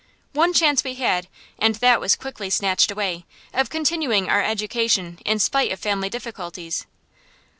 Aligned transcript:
One 0.33 0.51
chance 0.51 0.83
we 0.83 0.95
had, 0.95 1.27
and 1.59 1.75
that 1.75 1.99
was 2.01 2.15
quickly 2.15 2.49
snatched 2.49 2.89
away, 2.89 3.23
of 3.53 3.69
continuing 3.69 4.29
our 4.29 4.41
education 4.43 5.19
in 5.27 5.37
spite 5.37 5.71
of 5.71 5.79
family 5.79 6.09
difficulties. 6.09 6.87